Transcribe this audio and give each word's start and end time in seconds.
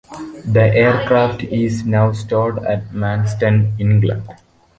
The 0.47 0.63
aircraft 0.73 1.43
is 1.43 1.85
now 1.85 2.11
stored 2.13 2.57
at 2.65 2.89
Manston, 2.89 3.79
England. 3.79 4.27